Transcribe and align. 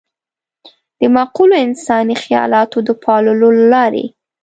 د 0.99 1.01
معقولو 1.15 1.55
انساني 1.65 2.15
خيالاتو 2.23 2.77
د 2.87 2.89
پاللو 3.03 3.49
له 3.57 3.65
لارې. 3.73 4.05